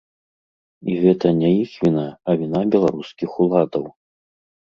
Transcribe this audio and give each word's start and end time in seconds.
І 0.93 0.95
гэта 1.03 1.27
не 1.41 1.51
іх 1.63 1.75
віна, 1.83 2.07
а 2.33 2.35
віна 2.43 2.59
беларускіх 2.77 3.37
уладаў. 3.45 3.85